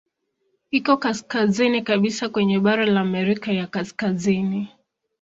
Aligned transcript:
Iko 0.71 0.97
kaskazini 0.97 1.81
kabisa 1.81 2.29
kwenye 2.29 2.59
bara 2.59 2.85
la 2.85 3.01
Amerika 3.01 3.51
ya 3.51 3.67
Kaskazini. 3.67 4.69